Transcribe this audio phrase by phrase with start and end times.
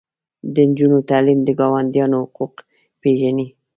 [0.53, 2.55] د نجونو تعلیم د ګاونډیانو حقوق
[3.01, 3.47] پیژني.